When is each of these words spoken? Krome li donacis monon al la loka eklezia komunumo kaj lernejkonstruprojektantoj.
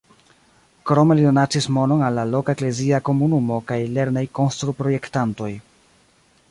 Krome 0.91 1.17
li 1.19 1.25
donacis 1.25 1.67
monon 1.75 2.01
al 2.07 2.17
la 2.21 2.23
loka 2.31 2.57
eklezia 2.57 3.01
komunumo 3.11 3.59
kaj 3.73 3.79
lernejkonstruprojektantoj. 3.99 5.55